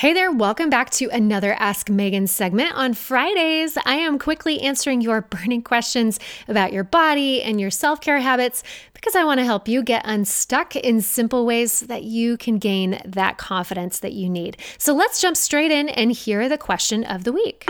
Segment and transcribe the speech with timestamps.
[0.00, 2.74] Hey there, welcome back to another Ask Megan segment.
[2.74, 8.02] On Fridays, I am quickly answering your burning questions about your body and your self
[8.02, 8.62] care habits
[8.92, 12.58] because I want to help you get unstuck in simple ways so that you can
[12.58, 14.58] gain that confidence that you need.
[14.76, 17.64] So let's jump straight in and hear the question of the week.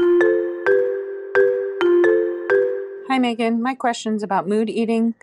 [3.07, 3.63] Hi, Megan.
[3.63, 5.15] My question's about mood eating.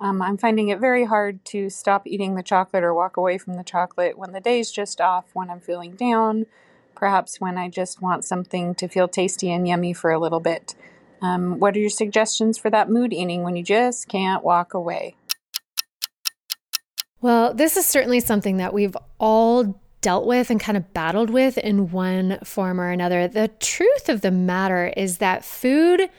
[0.00, 3.54] Um, I'm finding it very hard to stop eating the chocolate or walk away from
[3.54, 6.46] the chocolate when the day's just off, when I'm feeling down,
[6.94, 10.74] perhaps when I just want something to feel tasty and yummy for a little bit.
[11.22, 15.16] Um, what are your suggestions for that mood eating when you just can't walk away?
[17.22, 21.56] Well, this is certainly something that we've all dealt with and kind of battled with
[21.58, 23.26] in one form or another.
[23.26, 26.10] The truth of the matter is that food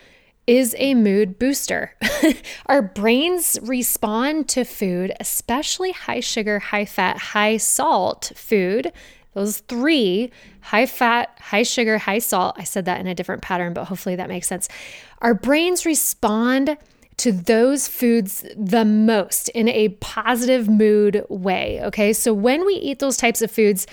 [0.48, 1.94] is a mood booster.
[2.66, 8.90] Our brains respond to food, especially high sugar, high fat, high salt food.
[9.34, 12.56] Those three high fat, high sugar, high salt.
[12.58, 14.70] I said that in a different pattern, but hopefully that makes sense.
[15.18, 16.78] Our brains respond
[17.18, 21.80] to those foods the most in a positive mood way.
[21.82, 22.14] Okay.
[22.14, 23.86] So when we eat those types of foods,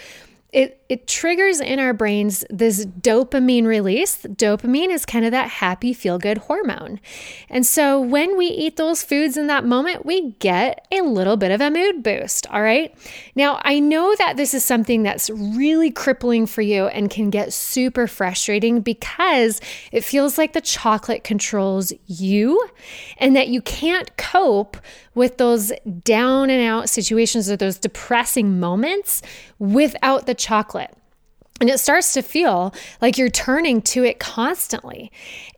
[0.56, 4.24] it, it triggers in our brains this dopamine release.
[4.24, 7.02] Dopamine is kind of that happy, feel good hormone.
[7.50, 11.52] And so when we eat those foods in that moment, we get a little bit
[11.52, 12.48] of a mood boost.
[12.48, 12.96] All right.
[13.36, 17.52] Now, I know that this is something that's really crippling for you and can get
[17.52, 19.60] super frustrating because
[19.92, 22.66] it feels like the chocolate controls you
[23.18, 24.78] and that you can't cope
[25.16, 25.72] with those
[26.04, 29.22] down and out situations or those depressing moments
[29.58, 30.96] without the chocolate.
[31.62, 35.12] And it starts to feel like you're turning to it constantly.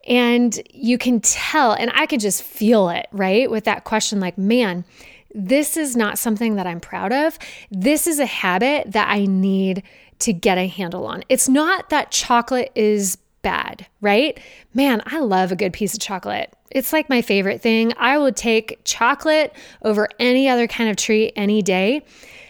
[0.07, 3.49] And you can tell, and I could just feel it, right?
[3.49, 4.85] With that question, like, man,
[5.33, 7.37] this is not something that I'm proud of.
[7.71, 9.83] This is a habit that I need
[10.19, 11.23] to get a handle on.
[11.29, 14.37] It's not that chocolate is bad, right?
[14.73, 16.53] Man, I love a good piece of chocolate.
[16.69, 17.93] It's like my favorite thing.
[17.95, 22.03] I would take chocolate over any other kind of treat any day.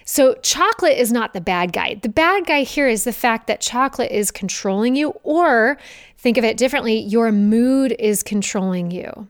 [0.05, 1.99] So, chocolate is not the bad guy.
[2.01, 5.77] The bad guy here is the fact that chocolate is controlling you, or
[6.17, 9.27] think of it differently, your mood is controlling you.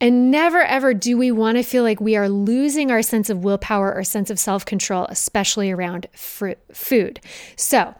[0.00, 3.44] And never ever do we want to feel like we are losing our sense of
[3.44, 7.20] willpower or sense of self control, especially around fr- food.
[7.54, 7.94] So,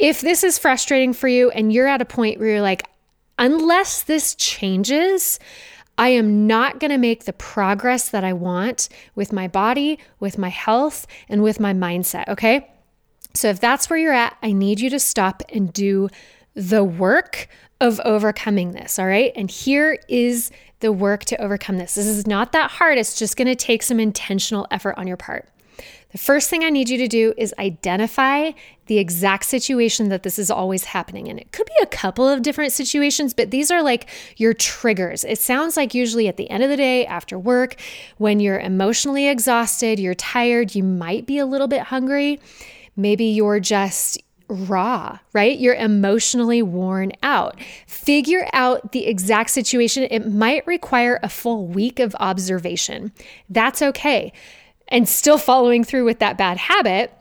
[0.00, 2.88] if this is frustrating for you and you're at a point where you're like,
[3.38, 5.38] unless this changes,
[5.98, 10.38] I am not going to make the progress that I want with my body, with
[10.38, 12.26] my health, and with my mindset.
[12.28, 12.70] Okay.
[13.34, 16.08] So if that's where you're at, I need you to stop and do
[16.54, 17.48] the work
[17.80, 18.98] of overcoming this.
[18.98, 19.32] All right.
[19.36, 20.50] And here is
[20.80, 21.94] the work to overcome this.
[21.94, 22.96] This is not that hard.
[22.96, 25.46] It's just going to take some intentional effort on your part.
[26.12, 28.50] The first thing I need you to do is identify
[28.86, 31.28] the exact situation that this is always happening.
[31.28, 35.22] And it could be a couple of different situations, but these are like your triggers.
[35.22, 37.76] It sounds like usually at the end of the day, after work,
[38.18, 42.40] when you're emotionally exhausted, you're tired, you might be a little bit hungry.
[42.96, 45.60] Maybe you're just raw, right?
[45.60, 47.60] You're emotionally worn out.
[47.86, 50.08] Figure out the exact situation.
[50.10, 53.12] It might require a full week of observation.
[53.48, 54.32] That's okay
[54.90, 57.12] and still following through with that bad habit.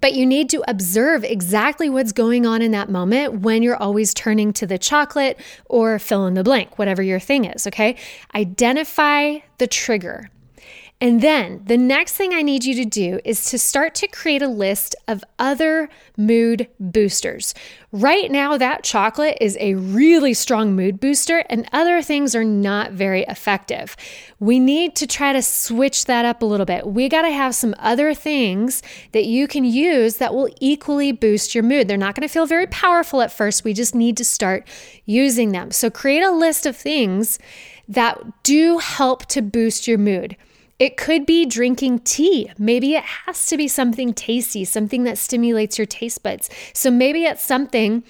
[0.00, 4.14] But you need to observe exactly what's going on in that moment when you're always
[4.14, 7.96] turning to the chocolate or fill in the blank, whatever your thing is, okay?
[8.34, 10.30] Identify the trigger.
[11.00, 14.42] And then the next thing I need you to do is to start to create
[14.42, 17.54] a list of other mood boosters.
[17.92, 22.90] Right now, that chocolate is a really strong mood booster, and other things are not
[22.90, 23.96] very effective.
[24.40, 26.84] We need to try to switch that up a little bit.
[26.84, 28.82] We got to have some other things
[29.12, 31.86] that you can use that will equally boost your mood.
[31.86, 33.62] They're not going to feel very powerful at first.
[33.62, 34.66] We just need to start
[35.04, 35.70] using them.
[35.70, 37.38] So, create a list of things
[37.86, 40.36] that do help to boost your mood.
[40.78, 42.52] It could be drinking tea.
[42.56, 46.48] Maybe it has to be something tasty, something that stimulates your taste buds.
[46.72, 48.04] So maybe it's something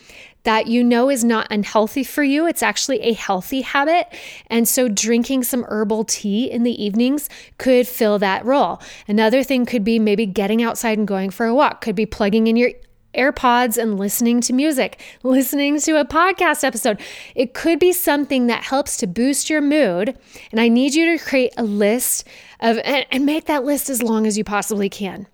[0.45, 2.47] that you know is not unhealthy for you.
[2.47, 4.09] It's actually a healthy habit.
[4.49, 8.81] And so drinking some herbal tea in the evenings could fill that role.
[9.07, 12.47] Another thing could be maybe getting outside and going for a walk, could be plugging
[12.47, 12.73] in your
[13.19, 17.01] AirPods and listening to music, listening to a podcast episode.
[17.35, 20.17] It could be something that helps to boost your mood.
[20.53, 22.27] And I need you to create a list
[22.61, 25.27] of, and, and make that list as long as you possibly can.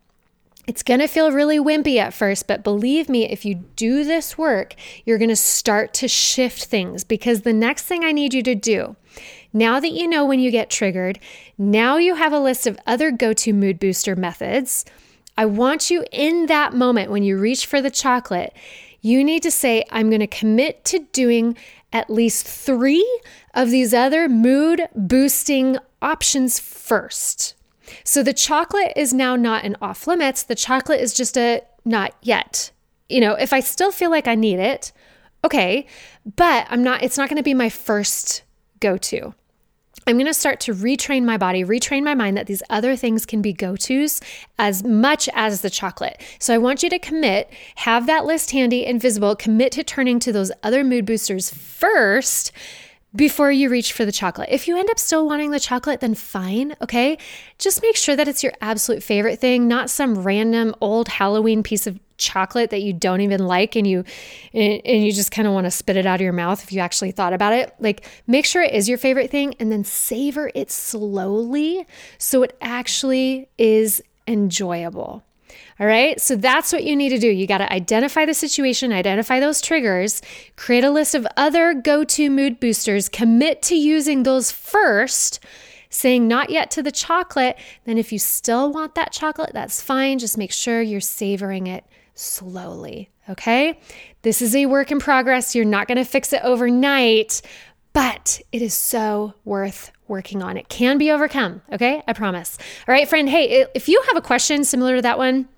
[0.66, 4.38] It's going to feel really wimpy at first, but believe me, if you do this
[4.38, 8.42] work, you're going to start to shift things because the next thing I need you
[8.44, 8.96] to do,
[9.52, 11.20] now that you know when you get triggered,
[11.58, 14.86] now you have a list of other go to mood booster methods
[15.36, 18.52] I want you in that moment when you reach for the chocolate,
[19.00, 21.56] you need to say, I'm going to commit to doing
[21.92, 23.20] at least three
[23.54, 27.54] of these other mood boosting options first.
[28.04, 30.42] So the chocolate is now not an off limits.
[30.42, 32.70] The chocolate is just a not yet.
[33.08, 34.92] You know, if I still feel like I need it,
[35.44, 35.86] okay,
[36.36, 38.42] but I'm not, it's not going to be my first
[38.80, 39.34] go to.
[40.06, 43.24] I'm going to start to retrain my body, retrain my mind that these other things
[43.24, 44.20] can be go tos
[44.58, 46.20] as much as the chocolate.
[46.38, 50.18] So I want you to commit, have that list handy and visible, commit to turning
[50.20, 52.52] to those other mood boosters first
[53.16, 54.48] before you reach for the chocolate.
[54.50, 57.18] If you end up still wanting the chocolate, then fine, okay?
[57.58, 61.86] Just make sure that it's your absolute favorite thing, not some random old Halloween piece
[61.86, 64.04] of chocolate that you don't even like and you
[64.52, 66.80] and you just kind of want to spit it out of your mouth if you
[66.80, 67.74] actually thought about it.
[67.80, 71.86] Like make sure it is your favorite thing and then savor it slowly
[72.18, 75.24] so it actually is enjoyable.
[75.80, 76.20] All right.
[76.20, 77.28] So that's what you need to do.
[77.28, 80.22] You got to identify the situation, identify those triggers,
[80.56, 85.40] create a list of other go to mood boosters, commit to using those first,
[85.90, 87.58] saying not yet to the chocolate.
[87.84, 90.18] Then, if you still want that chocolate, that's fine.
[90.18, 91.84] Just make sure you're savoring it
[92.14, 93.10] slowly.
[93.28, 93.78] Okay.
[94.22, 95.54] This is a work in progress.
[95.54, 97.42] You're not going to fix it overnight,
[97.92, 100.56] but it is so worth working on.
[100.56, 101.62] It can be overcome.
[101.72, 102.02] Okay.
[102.06, 102.58] I promise.
[102.86, 103.28] All right, friend.
[103.28, 105.48] Hey, if you have a question similar to that one,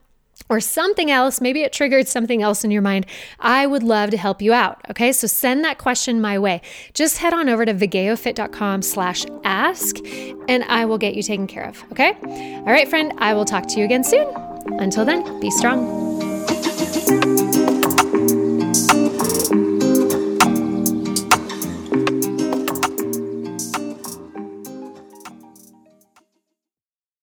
[0.48, 3.06] or something else, maybe it triggered something else in your mind,
[3.40, 4.80] I would love to help you out.
[4.90, 6.60] Okay, so send that question my way.
[6.94, 9.96] Just head on over to vigeofit.com slash ask
[10.48, 11.82] and I will get you taken care of.
[11.92, 12.12] Okay?
[12.22, 14.28] All right, friend, I will talk to you again soon.
[14.78, 16.05] Until then, be strong.